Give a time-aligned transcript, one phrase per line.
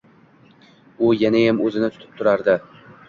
[1.07, 2.57] U yanayam oʻzini tutib turardi.